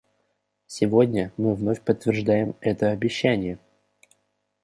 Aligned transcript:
Сегодня 0.65 1.31
мы 1.37 1.53
вновь 1.53 1.83
подтверждаем 1.83 2.55
это 2.59 2.89
обещание. 2.89 3.59